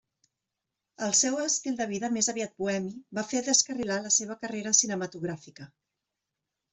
[1.07, 5.69] El seu estil de vida més aviat bohemi va fer descarrilar la seva carrera cinematogràfica.